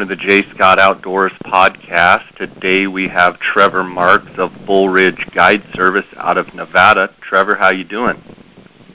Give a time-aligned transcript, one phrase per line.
[0.00, 0.50] welcome to the J.
[0.54, 2.34] Scott Outdoors podcast.
[2.36, 7.14] Today we have Trevor Marks of Bull Ridge Guide Service out of Nevada.
[7.20, 8.16] Trevor, how you doing?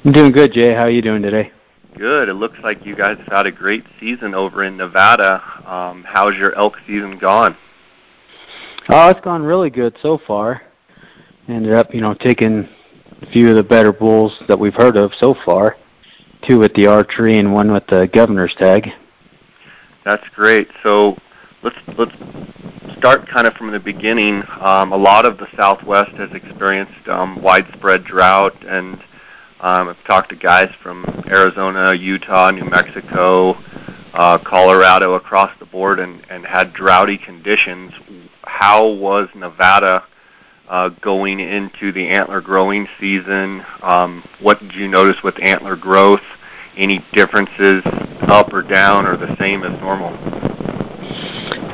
[0.04, 0.74] I'm doing good, Jay.
[0.74, 1.52] How are you doing today?
[1.96, 2.28] Good.
[2.28, 5.44] It looks like you guys have had a great season over in Nevada.
[5.70, 7.56] Um, how's your elk season gone?
[8.90, 10.64] Oh, it's gone really good so far.
[11.48, 12.68] Ended up, you know, taking
[13.22, 15.78] a few of the better bulls that we've heard of so far.
[16.48, 18.90] Two with the archery and one with the governor's tag.
[20.06, 20.70] That's great.
[20.84, 21.18] So
[21.64, 22.14] let's let's
[22.96, 24.44] start kind of from the beginning.
[24.60, 29.00] Um, a lot of the Southwest has experienced um, widespread drought, and
[29.62, 33.54] um, I've talked to guys from Arizona, Utah, New Mexico,
[34.14, 37.92] uh, Colorado, across the board, and, and had droughty conditions.
[38.44, 40.04] How was Nevada
[40.70, 43.66] uh, going into the antler growing season?
[43.82, 46.22] Um, what did you notice with antler growth?
[46.78, 47.84] Any differences
[48.28, 50.12] up or down or the same as normal?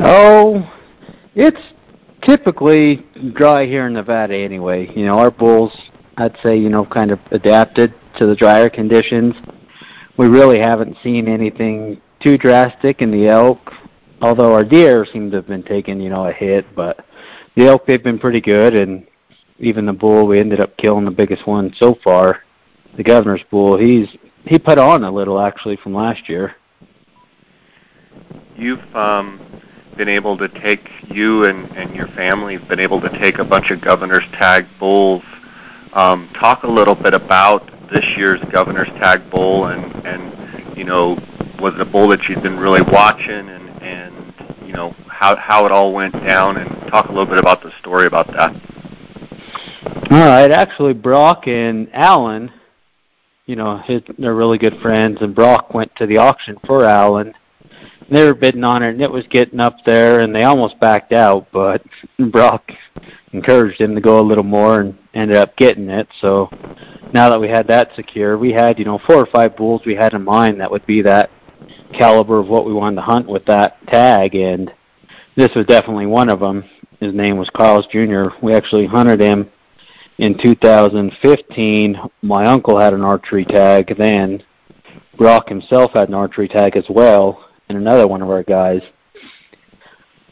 [0.04, 0.72] Oh,
[1.36, 1.62] it's
[2.22, 4.92] typically dry here in Nevada anyway.
[4.96, 5.76] You know, our bulls,
[6.18, 9.36] I'd say, you know, kind of adapted to the drier conditions.
[10.18, 13.72] We really haven't seen anything too drastic in the elk,
[14.22, 17.06] although our deer seem to have been taking, you know, a hit, but
[17.56, 19.08] the elk they've been pretty good and
[19.60, 22.44] even the bull we ended up killing the biggest one so far,
[22.98, 24.08] the governor's bull, he's
[24.46, 26.56] he put on a little actually from last year.
[28.56, 29.62] You've um,
[29.98, 33.44] been able to take you and, and your family have been able to take a
[33.44, 35.24] bunch of governor's tag bulls.
[35.94, 41.18] Um, talk a little bit about this year's governor's tag bull and and you know
[41.60, 44.34] was it a bull that you'd been really watching and and
[44.66, 47.72] you know how how it all went down and talk a little bit about the
[47.80, 48.56] story about that.
[50.10, 52.52] All right, actually Brock and Alan
[53.52, 57.34] you know, his, they're really good friends, and Brock went to the auction for Alan.
[58.10, 61.12] They were bidding on it, and it was getting up there, and they almost backed
[61.12, 61.84] out, but
[62.32, 62.72] Brock
[63.34, 66.08] encouraged him to go a little more and ended up getting it.
[66.22, 66.50] So
[67.14, 69.96] now that we had that secure, we had, you know, four or five bulls we
[69.96, 71.30] had in mind that would be that
[71.92, 74.74] caliber of what we wanted to hunt with that tag, and
[75.36, 76.64] this was definitely one of them.
[77.02, 78.28] His name was Carlos Jr.
[78.42, 79.52] We actually hunted him
[80.18, 84.44] in 2015, my uncle had an archery tag then.
[85.18, 88.82] Brock himself had an archery tag as well, and another one of our guys.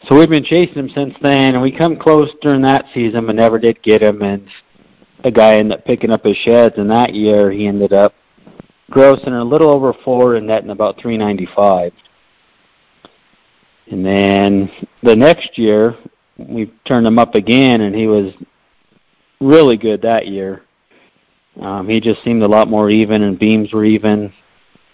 [0.07, 3.35] So we've been chasing him since then, and we come close during that season, but
[3.35, 4.22] never did get him.
[4.22, 4.47] And
[5.23, 8.13] a guy ended up picking up his sheds, and that year he ended up
[8.91, 11.91] grossing a little over four and netting about 395.
[13.91, 14.72] And then
[15.03, 15.96] the next year,
[16.38, 18.34] we turned him up again, and he was
[19.41, 20.63] really good that year.
[21.61, 24.33] Um, he just seemed a lot more even, and beams were even.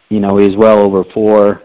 [0.10, 1.62] You know, he's well over four.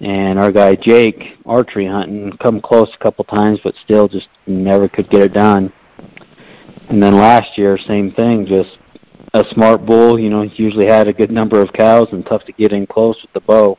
[0.00, 4.88] And our guy Jake, archery hunting, come close a couple times, but still just never
[4.88, 5.72] could get it done.
[6.88, 8.78] And then last year, same thing, just
[9.32, 10.18] a smart bull.
[10.18, 12.86] You know, he usually had a good number of cows and tough to get in
[12.86, 13.78] close with the bow.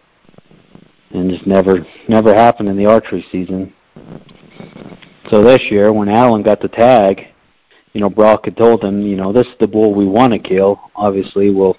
[1.12, 3.74] And just never, never happened in the archery season.
[5.30, 7.28] So this year, when Alan got the tag,
[7.96, 10.40] you know, Brock had told him, you know, this is the bull we want to
[10.40, 10.92] kill.
[10.98, 11.78] Obviously, we'll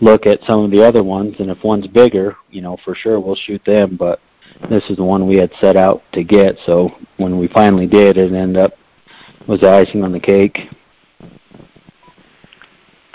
[0.00, 3.18] look at some of the other ones, and if one's bigger, you know, for sure
[3.18, 3.96] we'll shoot them.
[3.96, 4.20] But
[4.70, 6.56] this is the one we had set out to get.
[6.64, 8.74] So when we finally did, it ended up
[9.48, 10.70] was the icing on the cake.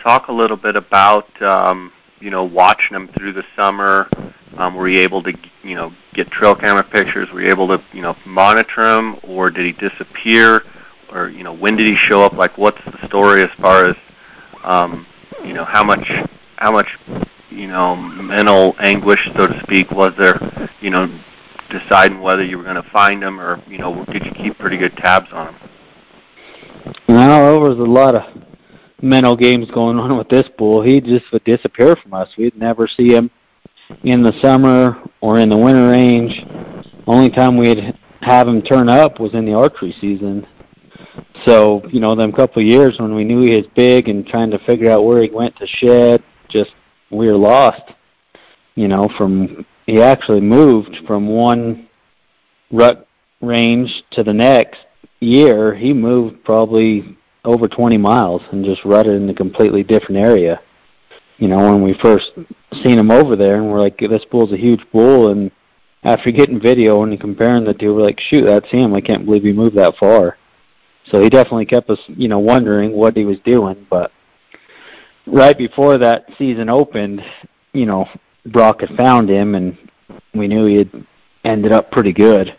[0.01, 4.09] Talk a little bit about, um, you know, watching them through the summer.
[4.57, 5.33] Um, were you able to,
[5.63, 7.29] you know, get trail camera pictures?
[7.31, 10.63] Were you able to, you know, monitor him, or did he disappear?
[11.13, 12.33] Or you know when did he show up?
[12.33, 13.95] Like what's the story as far as
[14.63, 15.05] um,
[15.43, 16.09] you know how much
[16.57, 16.87] how much
[17.49, 20.69] you know mental anguish, so to speak, was there?
[20.81, 21.19] You know,
[21.69, 24.77] deciding whether you were going to find him or you know did you keep pretty
[24.77, 25.69] good tabs on him?
[27.07, 28.43] No, there was a lot of
[29.01, 30.81] mental games going on with this bull.
[30.81, 32.29] He just would disappear from us.
[32.37, 33.29] We'd never see him
[34.03, 36.45] in the summer or in the winter range.
[37.05, 40.47] Only time we'd have him turn up was in the archery season.
[41.45, 44.51] So, you know, them couple of years when we knew he was big and trying
[44.51, 46.71] to figure out where he went to shed, just
[47.11, 47.83] we were lost.
[48.75, 51.87] You know, from he actually moved from one
[52.71, 53.07] rut
[53.41, 54.79] range to the next
[55.19, 55.75] year.
[55.75, 60.61] He moved probably over 20 miles and just rutted in a completely different area.
[61.37, 62.31] You know, when we first
[62.83, 65.51] seen him over there, and we're like, this bull's a huge bull, and
[66.03, 68.93] after getting video and comparing the two, we're like, shoot, that's him.
[68.93, 70.37] I can't believe he moved that far.
[71.11, 73.85] So he definitely kept us, you know, wondering what he was doing.
[73.89, 74.11] But
[75.27, 77.21] right before that season opened,
[77.73, 78.07] you know,
[78.45, 79.77] Brock had found him, and
[80.33, 81.05] we knew he had
[81.43, 82.55] ended up pretty good.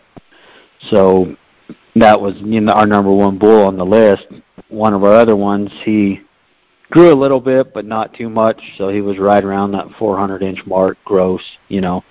[0.90, 1.36] So
[1.96, 4.26] that was you know, our number one bull on the list.
[4.68, 6.20] One of our other ones, he
[6.90, 8.60] grew a little bit, but not too much.
[8.76, 11.42] So he was right around that 400 inch mark gross.
[11.68, 12.04] You know,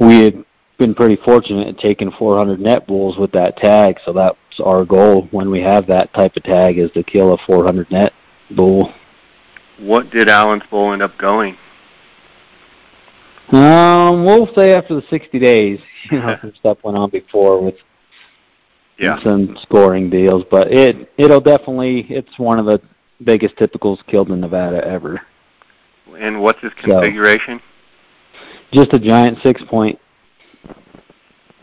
[0.00, 0.44] we had
[0.78, 3.98] been pretty fortunate at taking 400 net bulls with that tag.
[4.04, 7.38] So that's our goal when we have that type of tag is to kill a
[7.46, 8.12] 400 net
[8.50, 8.92] bull.
[9.78, 11.56] What did Alan's bull end up going?
[13.48, 15.80] Um, we'll say after the 60 days,
[16.10, 17.76] you know, some stuff went on before with
[18.98, 19.22] yeah.
[19.22, 22.80] some scoring deals, but it it'll definitely it's one of the
[23.22, 25.20] biggest typicals killed in Nevada ever.
[26.18, 27.60] And what's his configuration?
[28.72, 29.98] So, just a giant six point.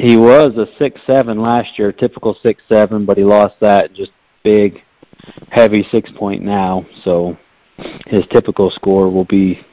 [0.03, 4.11] He was a six seven last year, typical six seven, but he lost that just
[4.43, 4.83] big,
[5.49, 6.85] heavy six point now.
[7.05, 7.37] So
[8.07, 9.65] his typical score will be,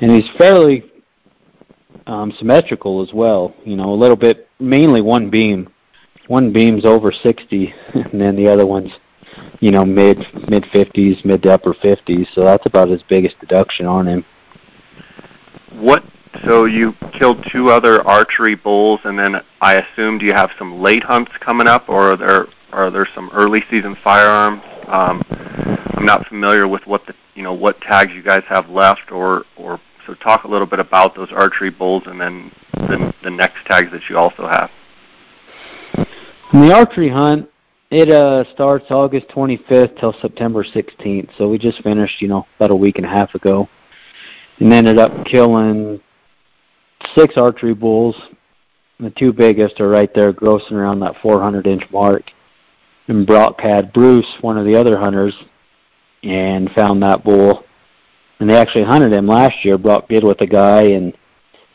[0.00, 0.92] and he's fairly
[2.06, 3.52] um, symmetrical as well.
[3.64, 5.68] You know, a little bit, mainly one beam.
[6.28, 8.92] One beam's over 60, and then the other one's,
[9.58, 10.18] you know, mid
[10.48, 12.28] mid 50s, mid to upper 50s.
[12.36, 14.24] So that's about his biggest deduction on him.
[15.72, 16.04] What?
[16.44, 20.80] So you killed two other archery bulls, and then I assume do you have some
[20.80, 24.62] late hunts coming up, or are there are there some early season firearms?
[24.86, 25.24] Um,
[25.96, 29.44] I'm not familiar with what the you know what tags you guys have left, or
[29.56, 33.66] or so talk a little bit about those archery bulls and then the, the next
[33.66, 34.70] tags that you also have.
[36.52, 37.48] The archery hunt,
[37.90, 41.30] it uh, starts August 25th till September 16th.
[41.36, 43.68] So we just finished, you know, about a week and a half ago,
[44.58, 46.00] and ended up killing
[47.14, 48.16] six archery bulls.
[48.98, 52.24] The two biggest are right there, grossing around that 400 inch mark.
[53.08, 55.34] And Brock had Bruce, one of the other hunters,
[56.22, 57.64] and found that bull
[58.40, 59.78] and they actually hunted him last year.
[59.78, 61.12] Brock did with a guy, and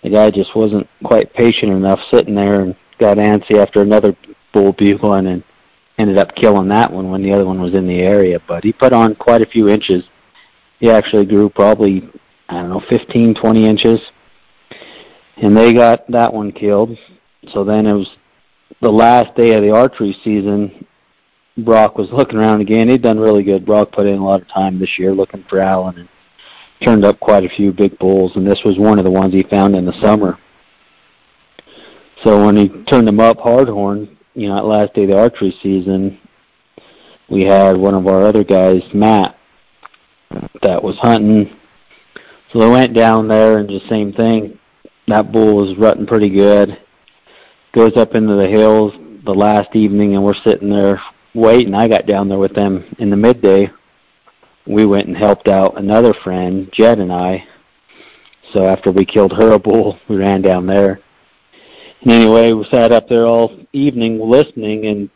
[0.04, 4.18] the guy just wasn't quite patient enough, sitting there and got antsy after another
[4.52, 5.44] bull bugling and
[5.98, 8.42] ended up killing that one when the other one was in the area.
[8.48, 10.04] But he put on quite a few inches.
[10.80, 12.10] He actually grew probably
[12.50, 14.00] I don't know 15, 20 inches,
[15.38, 16.98] and they got that one killed.
[17.54, 18.10] So then it was
[18.82, 20.86] the last day of the archery season.
[21.58, 22.90] Brock was looking around again.
[22.90, 23.66] He'd done really good.
[23.66, 26.10] Brock put in a lot of time this year looking for Alan, and
[26.84, 29.44] turned up quite a few big bulls, and this was one of the ones he
[29.44, 30.38] found in the summer.
[32.24, 36.20] So when he turned them up hardhorn, you know, last day of the archery season,
[37.30, 39.38] we had one of our other guys, Matt,
[40.62, 41.58] that was hunting.
[42.52, 44.60] So they went down there and just same thing.
[45.08, 46.80] That bull was rutting pretty good.
[47.74, 48.94] Goes up into the hills
[49.26, 51.02] the last evening, and we're sitting there
[51.34, 51.74] waiting.
[51.74, 53.70] I got down there with them in the midday
[54.68, 57.46] we went and helped out another friend, Jed and I.
[58.52, 61.00] So after we killed her a bull, we ran down there.
[62.02, 65.10] And anyway, we sat up there all evening listening, and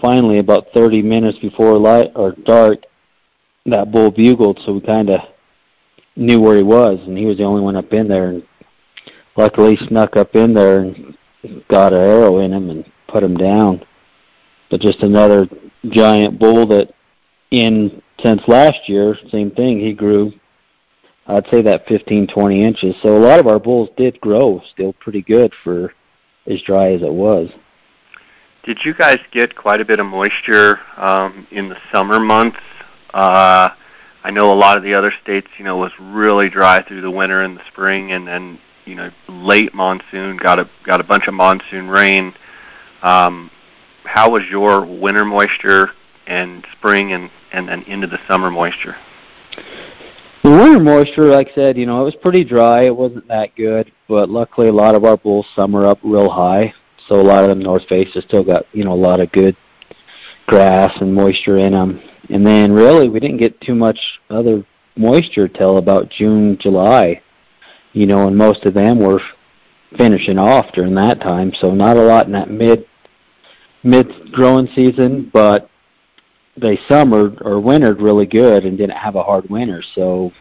[0.00, 2.82] finally, about 30 minutes before light or dark,
[3.66, 4.60] that bull bugled.
[4.64, 5.20] So we kind of
[6.16, 8.28] knew where he was, and he was the only one up in there.
[8.28, 8.42] And
[9.36, 11.16] luckily, snuck up in there and
[11.68, 13.84] got an arrow in him and put him down.
[14.70, 15.48] But just another
[15.90, 16.94] giant bull that
[17.50, 19.80] in since last year, same thing.
[19.80, 20.32] He grew,
[21.26, 22.94] I'd say that 15, 20 inches.
[23.02, 25.92] So a lot of our bulls did grow still pretty good for
[26.46, 27.50] as dry as it was.
[28.64, 32.60] Did you guys get quite a bit of moisture um, in the summer months?
[33.12, 33.70] Uh,
[34.24, 37.10] I know a lot of the other states, you know, was really dry through the
[37.10, 41.28] winter and the spring, and then you know late monsoon got a got a bunch
[41.28, 42.34] of monsoon rain.
[43.02, 43.50] Um,
[44.04, 45.90] how was your winter moisture
[46.26, 48.96] and spring and and then into the summer moisture?
[50.42, 52.82] The winter moisture, like I said, you know, it was pretty dry.
[52.84, 56.74] It wasn't that good, but luckily a lot of our bulls summer up real high,
[57.08, 59.56] so a lot of them north faces still got you know a lot of good
[60.46, 62.00] grass and moisture in them.
[62.28, 63.98] And then really we didn't get too much
[64.30, 64.64] other
[64.96, 67.22] moisture till about June, July.
[67.92, 69.20] You know, and most of them were
[69.96, 72.86] finishing off during that time, so not a lot in that mid
[73.82, 75.68] mid growing season, but
[76.56, 79.82] they summered or wintered really good and didn't have a hard winter.
[79.94, 80.32] So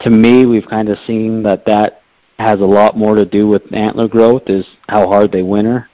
[0.00, 2.02] to me, we've kind of seen that that
[2.38, 5.88] has a lot more to do with antler growth is how hard they winter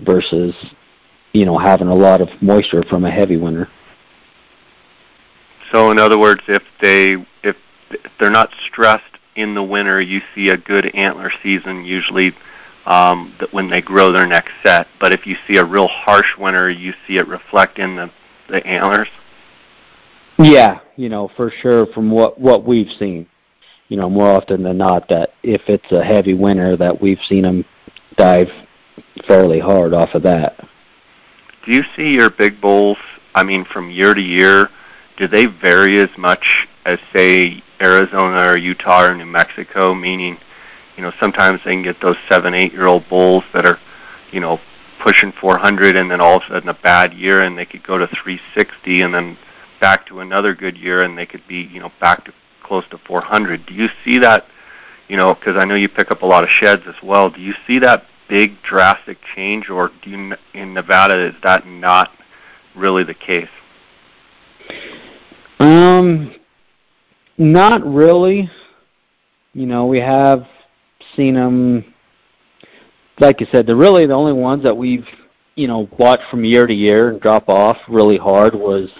[0.00, 0.54] versus
[1.32, 3.68] you know having a lot of moisture from a heavy winter.
[5.72, 7.56] So in other words, if they if
[8.18, 12.34] they're not stressed in the winter, you see a good antler season usually
[12.86, 14.88] um, that when they grow their next set.
[14.98, 18.10] But if you see a real harsh winter, you see it reflect in the
[18.50, 19.08] the antlers?
[20.38, 23.26] Yeah, you know, for sure from what what we've seen.
[23.88, 27.42] You know, more often than not that if it's a heavy winter that we've seen
[27.42, 27.64] them
[28.16, 28.48] dive
[29.26, 30.56] fairly hard off of that.
[31.64, 32.98] Do you see your big bulls?
[33.34, 34.68] I mean, from year to year,
[35.16, 39.94] do they vary as much as say Arizona or Utah or New Mexico?
[39.94, 40.38] Meaning,
[40.96, 43.78] you know, sometimes they can get those seven, eight-year-old bulls that are,
[44.32, 44.60] you know,
[45.02, 47.98] pushing 400, and then all of a sudden a bad year, and they could go
[47.98, 49.38] to 360, and then
[49.80, 52.32] back to another good year, and they could be, you know, back to
[52.62, 53.66] close to 400.
[53.66, 54.46] Do you see that?
[55.08, 57.30] You know, because I know you pick up a lot of sheds as well.
[57.30, 62.12] Do you see that big drastic change, or do you, in Nevada is that not
[62.76, 63.48] really the case?
[65.58, 66.34] Um,
[67.40, 68.50] not really.
[69.54, 70.46] You know, we have
[71.16, 71.94] seen them.
[73.18, 75.06] Like you said, they're really the only ones that we've,
[75.56, 78.90] you know, watched from year to year and drop off really hard was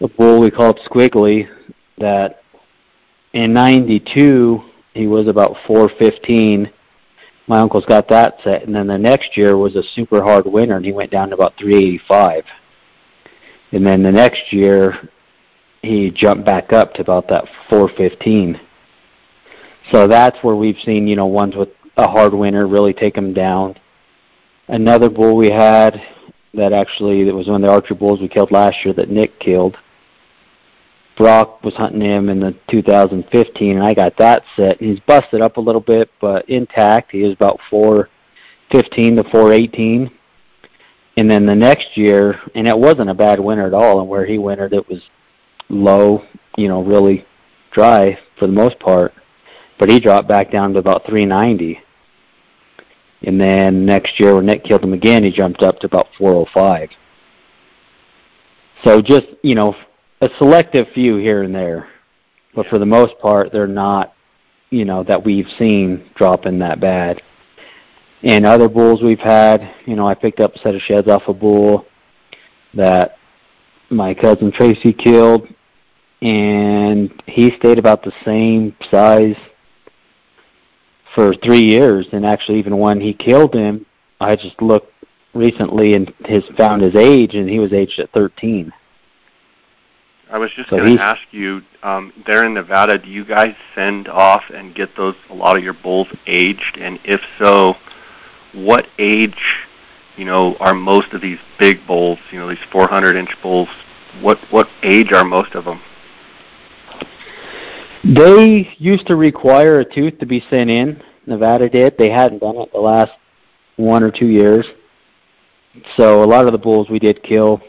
[0.00, 1.48] the bull we called Squiggly
[1.98, 2.42] that
[3.32, 6.70] in 92 he was about 415
[7.46, 10.76] my uncle's got that set and then the next year was a super hard winter
[10.76, 12.44] and he went down to about 385
[13.72, 15.08] and then the next year
[15.84, 18.60] he jumped back up to about that 415
[19.92, 23.32] so that's where we've seen you know ones with a hard winter really take them
[23.32, 23.76] down
[24.68, 26.00] another bull we had
[26.54, 29.38] that actually that was one of the archer bulls we killed last year that Nick
[29.38, 29.76] killed
[31.16, 34.80] Brock was hunting him in the 2015, and I got that set.
[34.80, 37.12] He's busted up a little bit, but intact.
[37.12, 40.10] He was about 415 to 418.
[41.16, 44.00] And then the next year, and it wasn't a bad winter at all.
[44.00, 45.02] And where he wintered, it was
[45.68, 46.24] low,
[46.56, 47.26] you know, really
[47.70, 49.12] dry for the most part.
[49.78, 51.80] But he dropped back down to about 390.
[53.22, 56.90] And then next year, when Nick killed him again, he jumped up to about 405.
[58.84, 59.74] So just you know,
[60.20, 61.88] a selective few here and there,
[62.54, 64.14] but for the most part, they're not,
[64.70, 67.22] you know, that we've seen dropping that bad.
[68.22, 71.28] And other bulls we've had, you know, I picked up a set of sheds off
[71.28, 71.86] a bull
[72.72, 73.18] that
[73.94, 75.48] my cousin Tracy killed,
[76.22, 79.36] and he stayed about the same size
[81.14, 82.06] for three years.
[82.12, 83.86] And actually, even when he killed him,
[84.20, 84.92] I just looked
[85.34, 88.72] recently and his found his age, and he was aged at 13.
[90.30, 93.54] I was just so going to ask you, um, there in Nevada, do you guys
[93.74, 96.76] send off and get those a lot of your bulls aged?
[96.78, 97.74] And if so,
[98.52, 99.38] what age,
[100.16, 102.18] you know, are most of these big bulls?
[102.30, 103.68] You know, these 400 inch bulls.
[104.20, 105.80] What what age are most of them?
[108.04, 111.02] They used to require a tooth to be sent in.
[111.26, 111.96] Nevada did.
[111.98, 113.12] They hadn't done it the last
[113.76, 114.66] one or two years.
[115.96, 117.60] So a lot of the bulls we did kill,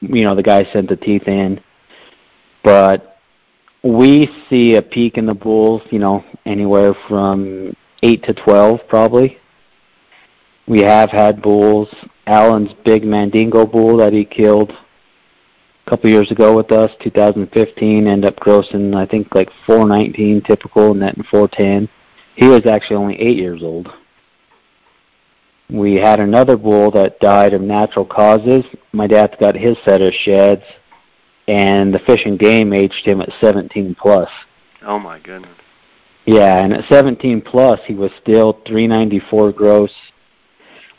[0.00, 1.60] you know, the guy sent the teeth in
[2.68, 3.16] but
[3.82, 9.38] we see a peak in the bulls, you know, anywhere from eight to twelve probably.
[10.68, 11.88] We have had bulls.
[12.26, 18.26] Alan's big Mandingo bull that he killed a couple years ago with us, 2015, ended
[18.26, 21.88] up grossing I think like 419 typical, netting 410.
[22.36, 23.88] He was actually only eight years old.
[25.70, 28.64] We had another bull that died of natural causes.
[28.92, 30.64] My dad's got his set of sheds
[31.48, 34.28] and the Fish and Game aged him at 17 plus.
[34.82, 35.56] Oh my goodness.
[36.26, 39.92] Yeah, and at 17 plus, he was still 394 gross,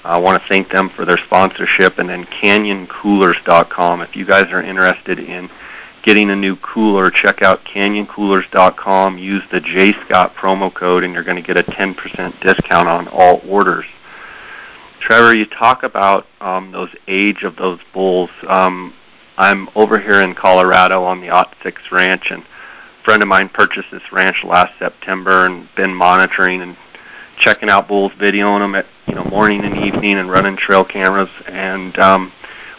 [0.03, 1.97] I want to thank them for their sponsorship.
[1.97, 4.01] And then CanyonCoolers.com.
[4.01, 5.49] If you guys are interested in
[6.07, 9.17] getting a new cooler, check out canyoncoolers.com.
[9.17, 13.41] Use the JScott promo code, and you're going to get a 10% discount on all
[13.45, 13.83] orders.
[15.01, 18.29] Trevor, you talk about um, those age of those bulls.
[18.47, 18.93] Um,
[19.37, 23.49] I'm over here in Colorado on the Ot Six Ranch, and a friend of mine
[23.49, 26.77] purchased this ranch last September and been monitoring and
[27.37, 31.29] checking out bulls, videoing them at you know morning and evening, and running trail cameras.
[31.47, 32.31] And um,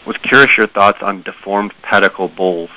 [0.07, 2.71] was curious your thoughts on deformed pedicle bulls.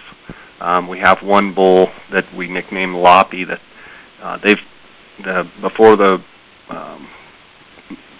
[0.62, 3.61] Um, we have one bull that we nicknamed Loppy that
[4.23, 4.61] uh, they've
[5.25, 6.23] the, before the
[6.69, 7.09] um,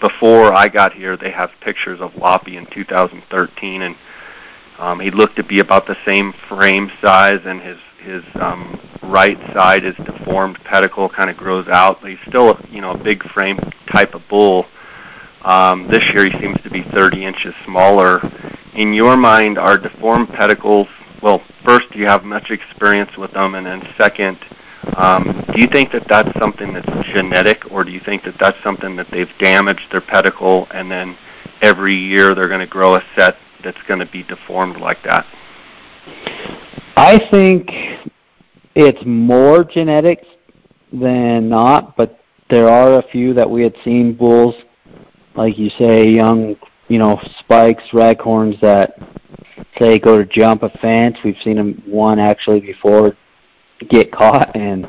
[0.01, 3.95] before I got here, they have pictures of Loppy in 2013, and
[4.77, 9.37] um, he looked to be about the same frame size, and his his um, right
[9.53, 12.01] side is deformed pedicle kind of grows out.
[12.01, 13.57] But he's still you know a big frame
[13.89, 14.65] type of bull.
[15.43, 18.19] Um, this year he seems to be 30 inches smaller.
[18.73, 20.87] In your mind, are deformed pedicles?
[21.23, 24.37] Well, first, do you have much experience with them, and then second,
[24.97, 28.57] um, do you think that that's something that's genetic, or do you think that that's
[28.61, 31.17] something that they've damaged their pedicle, and then
[31.61, 35.25] every year they're going to grow a set that's going to be deformed like that?
[36.97, 37.71] I think
[38.75, 40.27] it's more genetics
[40.91, 44.55] than not, but there are a few that we had seen bulls,
[45.35, 46.57] like you say, young,
[46.89, 48.97] you know, spikes, raghorns that
[49.79, 51.17] say go to jump a fence.
[51.23, 53.15] We've seen them one actually before
[53.89, 54.87] get caught and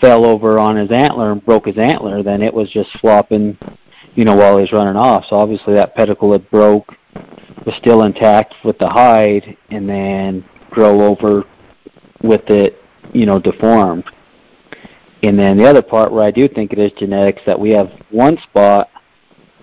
[0.00, 2.22] fell over on his antler and broke his antler.
[2.22, 3.58] Then it was just flopping,
[4.14, 5.24] you know, while he's running off.
[5.28, 6.94] So obviously that pedicle had broke,
[7.66, 11.44] was still intact with the hide, and then grow over
[12.22, 14.04] with it, you know, deformed.
[15.22, 17.92] And then the other part where I do think it is genetics that we have
[18.10, 18.90] one spot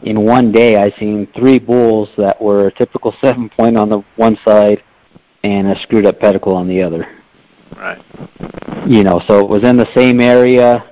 [0.03, 4.03] in one day I seen three bulls that were a typical seven point on the
[4.15, 4.83] one side
[5.43, 7.07] and a screwed up pedicle on the other.
[7.75, 8.01] Right.
[8.87, 10.85] You know, so it was in the same area.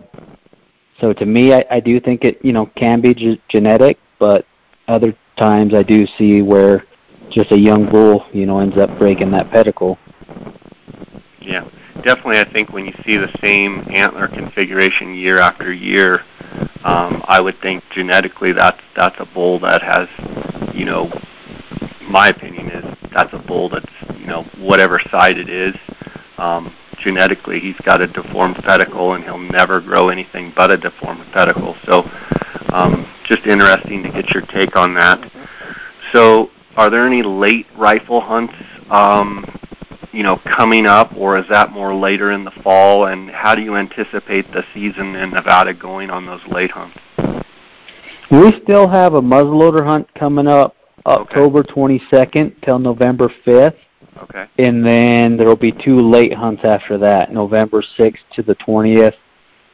[1.02, 4.46] So to me, I, I do think it, you know, can be g- genetic, but
[4.88, 6.86] other times I do see where
[7.30, 9.98] just a young bull, you know, ends up breaking that pedicle.
[11.42, 11.70] Yeah,
[12.04, 12.40] definitely.
[12.40, 16.24] I think when you see the same antler configuration year after year,
[16.84, 20.08] um, I would think genetically that's that's a bull that has,
[20.76, 21.12] you know,
[22.10, 25.76] my opinion is that's a bull that's you know whatever side it is,
[26.38, 31.26] um, genetically he's got a deformed pedicle and he'll never grow anything but a deformed
[31.34, 31.76] pedicle.
[31.86, 32.04] So,
[32.74, 35.32] um, just interesting to get your take on that.
[36.14, 38.54] So, are there any late rifle hunts
[38.90, 39.46] um,
[40.12, 43.08] you know, coming up, or is that more later in the fall?
[43.08, 46.98] And how do you anticipate the season in Nevada going on those late hunts?
[48.32, 51.74] We still have a muzzleloader hunt coming up October okay.
[51.74, 53.78] 22nd till November 5th.
[54.24, 54.46] Okay.
[54.58, 59.14] And then there will be two late hunts after that, November 6th to the 20th,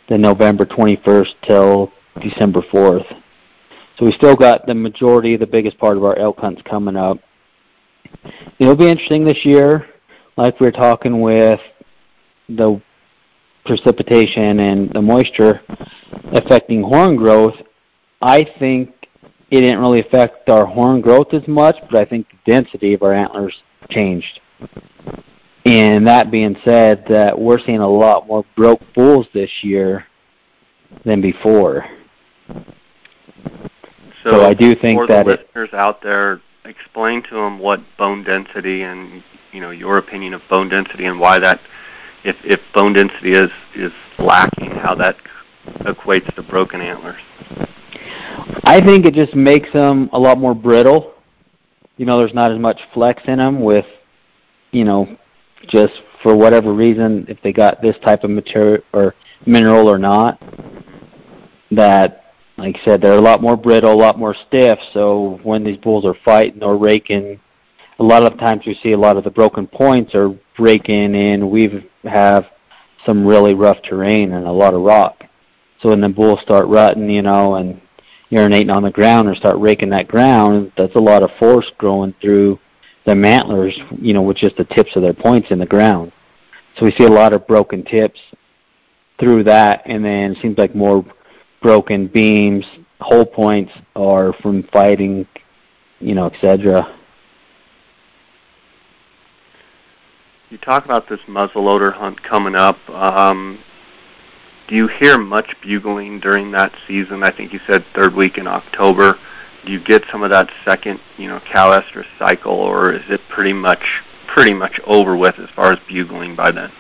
[0.10, 1.92] then November 21st till
[2.22, 3.22] December 4th.
[3.98, 7.20] So we still got the majority, the biggest part of our elk hunts coming up.
[8.60, 9.88] It'll be interesting this year
[10.38, 11.60] like we were talking with
[12.50, 12.82] the
[13.66, 15.62] precipitation and the moisture
[16.32, 17.56] affecting horn growth,
[18.22, 18.90] I think
[19.50, 23.04] it didn't really affect our horn growth as much, but I think the density of
[23.04, 24.40] our antlers changed.
[25.66, 30.06] And that being said, that we're seeing a lot more broke bulls this year
[31.06, 31.86] than before.
[34.24, 37.60] So, so I do think for that the it, listeners out there, explain to them
[37.60, 41.62] what bone density and you know your opinion of bone density and why that
[42.24, 45.18] if if bone density is is lacking, how that
[45.82, 47.22] equates to broken antlers.
[48.66, 51.14] I think it just makes them a lot more brittle.
[51.98, 53.86] You know, there's not as much flex in them with,
[54.72, 55.18] you know,
[55.68, 60.42] just for whatever reason, if they got this type of material or mineral or not,
[61.72, 64.80] that, like I said, they're a lot more brittle, a lot more stiff.
[64.94, 67.40] So when these bulls are fighting or raking
[68.04, 71.50] a lot of times we see a lot of the broken points are breaking in.
[71.50, 72.48] We have
[73.06, 75.24] some really rough terrain and a lot of rock.
[75.80, 77.80] So when the bulls start rutting, you know, and
[78.30, 82.14] urinating on the ground or start raking that ground, that's a lot of force growing
[82.22, 82.60] through
[83.06, 86.12] the antlers, you know, with just the tips of their points in the ground.
[86.78, 88.20] So we see a lot of broken tips
[89.18, 91.06] through that, and then it seems like more
[91.62, 92.66] broken beams,
[93.00, 95.26] hole points are from fighting,
[96.00, 97.00] you know, etc.
[100.54, 102.78] you talk about this muzzleloader hunt coming up.
[102.92, 103.60] Um,
[104.68, 107.24] do you hear much bugling during that season?
[107.24, 109.18] I think you said third week in October.
[109.66, 113.20] Do you get some of that second, you know, cow estrus cycle, or is it
[113.30, 113.82] pretty much
[114.28, 116.72] pretty much over with as far as bugling by then?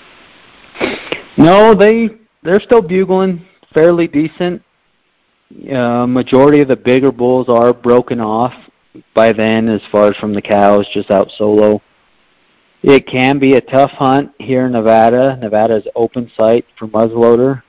[1.35, 2.09] No, they
[2.43, 4.61] they're still bugling fairly decent.
[5.73, 8.53] uh, majority of the bigger bulls are broken off
[9.15, 11.81] by then, as far as from the cows, just out solo.
[12.83, 15.37] It can be a tough hunt here in Nevada.
[15.37, 17.63] Nevada is open sight for muzzleloader.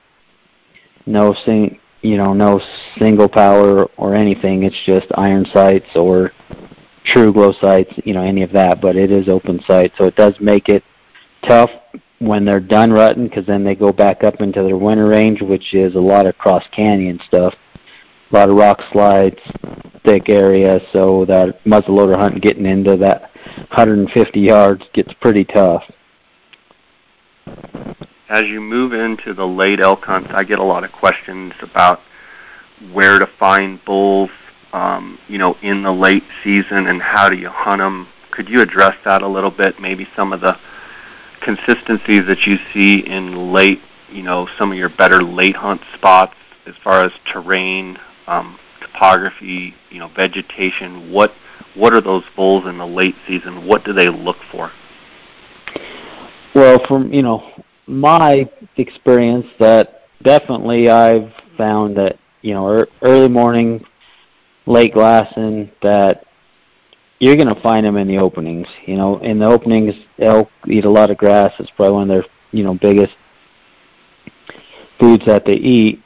[1.05, 2.59] No sing, you know, no
[2.99, 4.63] single power or anything.
[4.63, 6.33] It's just iron sights or
[7.07, 8.81] TruGlo sights, you know, any of that.
[8.81, 10.83] But it is open sight, so it does make it
[11.47, 11.69] tough
[12.19, 15.73] when they're done rutting because then they go back up into their winter range, which
[15.73, 17.53] is a lot of cross canyon stuff,
[18.31, 19.39] a lot of rock slides,
[20.03, 20.81] thick area.
[20.91, 23.31] So that muzzleloader hunt getting into that
[23.75, 25.83] 150 yards gets pretty tough.
[28.29, 31.99] As you move into the late elk hunts, I get a lot of questions about
[32.93, 34.29] where to find bulls,
[34.71, 38.07] um, you know, in the late season and how do you hunt them.
[38.31, 39.77] Could you address that a little bit?
[39.77, 40.57] Maybe some of the
[41.41, 46.35] consistencies that you see in late, you know, some of your better late hunt spots
[46.65, 51.11] as far as terrain, um, topography, you know, vegetation.
[51.11, 51.33] What
[51.75, 53.67] what are those bulls in the late season?
[53.67, 54.71] What do they look for?
[56.53, 57.51] Well, from you know
[57.85, 63.85] my experience, that definitely I've found that you know early morning,
[64.65, 66.25] late glassing, that
[67.19, 68.67] you're going to find them in the openings.
[68.85, 71.53] You know, in the openings, elk eat a lot of grass.
[71.59, 73.15] It's probably one of their you know biggest
[74.99, 76.01] foods that they eat.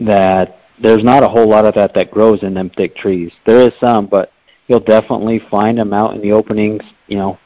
[0.00, 3.32] That there's not a whole lot of that that grows in them thick trees.
[3.46, 4.30] There is some, but
[4.68, 7.38] you'll definitely find them out in the openings, you know,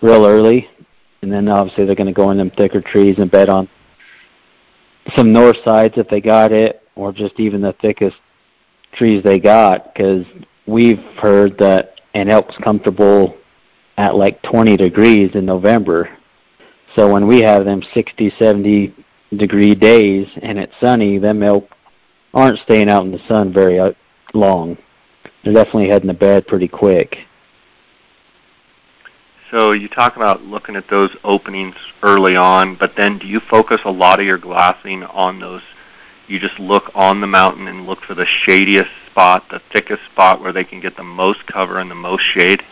[0.00, 0.68] real early.
[1.22, 3.68] And then obviously they're going to go in them thicker trees and bed on
[5.16, 8.16] some north sides if they got it, or just even the thickest
[8.92, 9.92] trees they got.
[9.92, 10.24] Because
[10.66, 13.36] we've heard that an elk's comfortable
[13.96, 16.16] at like 20 degrees in November.
[16.94, 18.94] So when we have them 60, 70
[19.36, 21.68] degree days and it's sunny, them elk
[22.32, 23.92] aren't staying out in the sun very uh,
[24.34, 24.78] long
[25.44, 27.18] they're definitely heading to bed pretty quick.
[29.50, 33.80] So you talk about looking at those openings early on, but then do you focus
[33.84, 35.62] a lot of your glassing on those?
[36.26, 40.42] You just look on the mountain and look for the shadiest spot, the thickest spot
[40.42, 42.62] where they can get the most cover and the most shade?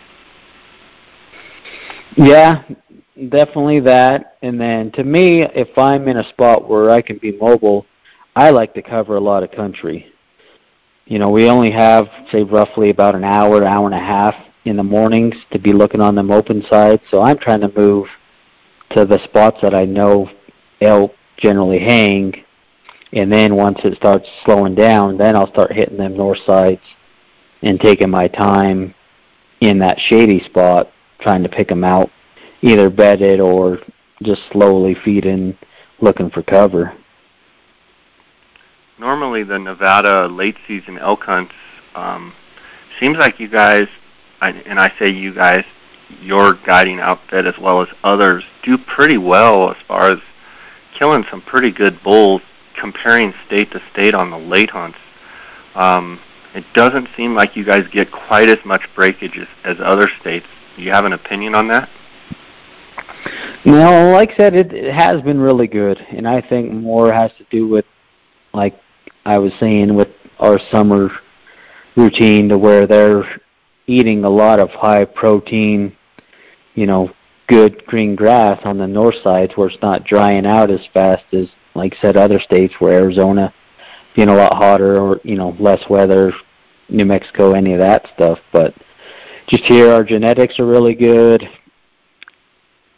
[2.15, 2.63] Yeah,
[3.29, 4.37] definitely that.
[4.43, 7.87] And then to me, if I'm in a spot where I can be mobile,
[8.35, 10.13] I like to cover a lot of country
[11.07, 14.75] you know, we only have, say, roughly about an hour, hour and a half in
[14.75, 17.01] the mornings to be looking on them open sides.
[17.09, 18.07] So I'm trying to move
[18.91, 20.29] to the spots that I know
[20.81, 22.43] elk generally hang.
[23.13, 26.81] And then once it starts slowing down, then I'll start hitting them north sides
[27.61, 28.93] and taking my time
[29.61, 30.91] in that shady spot
[31.21, 32.11] trying to pick them out,
[32.61, 33.79] either bedded or
[34.23, 35.57] just slowly feeding,
[36.01, 36.93] looking for cover
[38.99, 41.53] normally the Nevada late season elk hunts
[41.95, 42.33] um,
[42.99, 43.87] seems like you guys,
[44.41, 45.63] and I say you guys,
[46.21, 50.19] your guiding outfit as well as others do pretty well as far as
[50.97, 52.41] killing some pretty good bulls
[52.79, 54.97] comparing state to state on the late hunts.
[55.75, 56.19] Um,
[56.53, 60.45] it doesn't seem like you guys get quite as much breakage as, as other states.
[60.75, 61.89] Do you have an opinion on that?
[63.65, 67.31] No, like I said, it, it has been really good, and I think more has
[67.37, 67.85] to do with
[68.53, 68.79] like
[69.27, 70.07] I was saying with
[70.39, 71.11] our summer
[71.97, 73.25] routine to where they're
[73.85, 75.97] eating a lot of high protein,
[76.75, 77.11] you know,
[77.47, 81.47] good green grass on the north sides where it's not drying out as fast as
[81.75, 83.53] like said other states where Arizona
[84.15, 86.31] being a lot hotter or, you know, less weather,
[86.87, 88.39] New Mexico, any of that stuff.
[88.53, 88.73] But
[89.49, 91.43] just here our genetics are really good.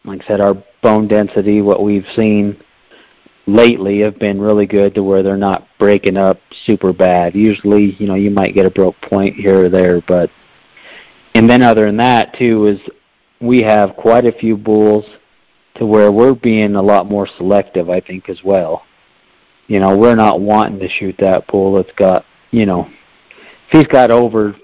[0.06, 2.62] Like I said, our bone density, what we've seen
[3.50, 7.36] lately have been really good to where they're not breaking up super bad.
[7.36, 10.30] Usually, you know, you might get a broke point here or there, but
[11.36, 12.80] and then other than that too is
[13.42, 15.06] we have quite a few bulls
[15.76, 18.84] to where we're being a lot more selective, I think, as well.
[19.68, 22.90] You know, we're not wanting to shoot that bull that's got, you know,
[23.68, 24.56] if he's got over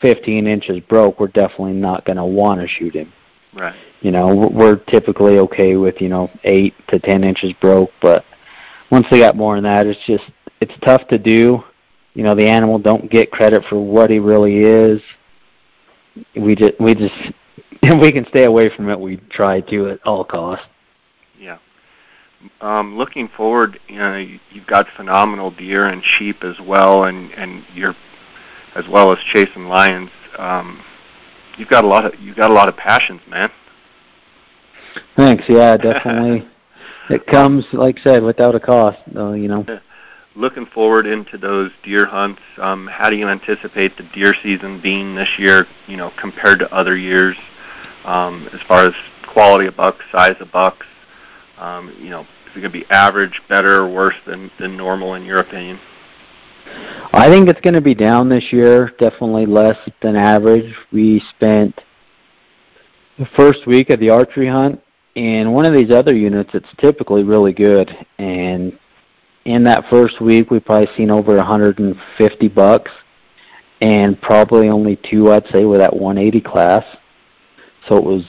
[0.00, 3.12] 15 inches broke, we're definitely not going to want to shoot him.
[3.54, 3.74] Right.
[4.00, 8.24] You know, we're typically okay with you know eight to ten inches broke, but
[8.90, 10.24] once they got more than that, it's just
[10.60, 11.62] it's tough to do.
[12.14, 15.00] You know, the animal don't get credit for what he really is.
[16.34, 17.14] We just we just
[17.82, 20.66] if we can stay away from it, we try to at all costs.
[21.38, 21.58] Yeah.
[22.60, 27.64] Um, looking forward, you know, you've got phenomenal deer and sheep as well, and and
[27.74, 27.94] you're
[28.74, 30.10] as well as chasing lions.
[30.38, 30.82] Um,
[31.56, 33.50] you've got a lot of you've got a lot of passions, man.
[35.16, 35.44] Thanks.
[35.48, 36.48] Yeah, definitely.
[37.10, 38.98] It comes, like I said, without a cost.
[39.14, 39.64] Uh, you know.
[40.34, 45.14] looking forward into those deer hunts, um, how do you anticipate the deer season being
[45.14, 45.66] this year?
[45.86, 47.36] You know, compared to other years,
[48.04, 48.94] um, as far as
[49.26, 50.86] quality of bucks, size of bucks.
[51.58, 55.14] Um, you know, is it going to be average, better, or worse than than normal
[55.14, 55.80] in your opinion?
[57.12, 58.92] I think it's going to be down this year.
[58.98, 60.74] Definitely less than average.
[60.92, 61.80] We spent
[63.18, 64.80] the first week of the archery hunt
[65.18, 66.50] in one of these other units.
[66.54, 68.78] It's typically really good, and
[69.44, 72.90] in that first week, we've probably seen over 150 bucks,
[73.80, 76.84] and probably only two, I'd say, were that 180 class.
[77.88, 78.26] So it was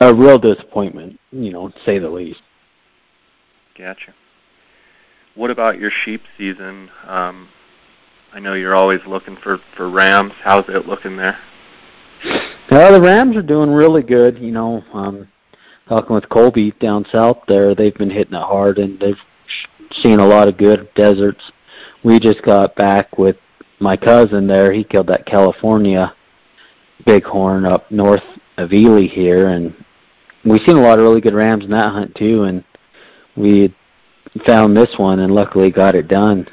[0.00, 2.40] a real disappointment, you know, to say the least.
[3.76, 4.14] Gotcha.
[5.34, 6.90] What about your sheep season?
[7.06, 7.48] Um,
[8.32, 10.32] I know you're always looking for for rams.
[10.42, 11.38] How's it looking there?
[12.70, 14.38] Uh, the Rams are doing really good.
[14.38, 15.28] You know, um,
[15.92, 19.20] talking with Colby down south there, they've been hitting it hard, and they've
[20.02, 21.52] seen a lot of good deserts.
[22.02, 23.36] We just got back with
[23.78, 24.72] my cousin there.
[24.72, 26.14] He killed that California
[27.04, 28.22] bighorn up north
[28.56, 29.74] of Ely here, and
[30.44, 32.44] we've seen a lot of really good rams in that hunt too.
[32.44, 32.64] And
[33.36, 33.74] we
[34.46, 36.48] found this one and luckily got it done.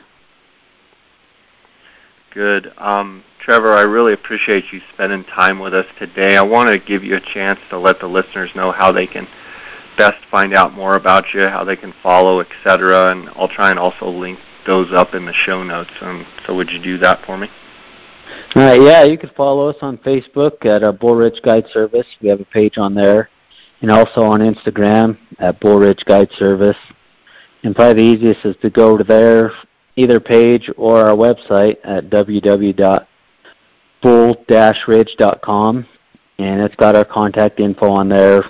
[2.33, 2.73] Good.
[2.77, 6.35] Um, Trevor, I really appreciate you spending time with us today.
[6.35, 9.27] I want to give you a chance to let the listeners know how they can
[9.97, 13.11] best find out more about you, how they can follow, etc.
[13.11, 15.91] And I'll try and also link those up in the show notes.
[16.01, 17.49] Um, so would you do that for me?
[18.55, 22.07] Yeah, you can follow us on Facebook at uh, Bull Ridge Guide Service.
[22.21, 23.29] We have a page on there,
[23.81, 26.77] and also on Instagram at Bull Ridge Guide Service.
[27.63, 29.51] And probably the easiest is to go to their
[29.95, 32.09] either page or our website at
[34.03, 35.87] www.bull-ridge.com,
[36.37, 38.43] and it's got our contact info on there,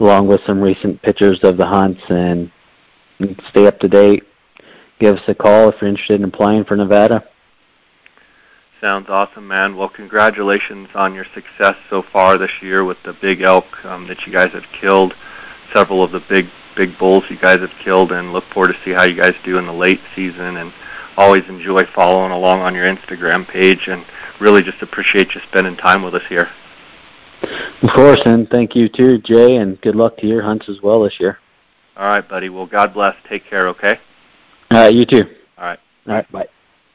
[0.00, 2.50] along with some recent pictures of the hunts, and
[3.48, 4.24] stay up to date.
[4.98, 7.26] Give us a call if you're interested in applying for Nevada.
[8.80, 9.76] Sounds awesome, man.
[9.76, 14.26] Well, congratulations on your success so far this year with the big elk um, that
[14.26, 15.14] you guys have killed,
[15.74, 16.46] several of the big
[16.76, 19.56] big bulls you guys have killed, and look forward to see how you guys do
[19.56, 20.58] in the late season.
[20.58, 20.72] And
[21.16, 24.04] always enjoy following along on your Instagram page, and
[24.40, 26.48] really just appreciate you spending time with us here.
[27.82, 31.02] Of course, and thank you too, Jay, and good luck to your hunts as well
[31.02, 31.38] this year.
[31.96, 32.48] All right, buddy.
[32.48, 33.14] Well, God bless.
[33.28, 33.98] Take care, okay?
[34.70, 35.24] All right, you too.
[35.58, 35.78] All right.
[36.06, 36.48] All right, bye.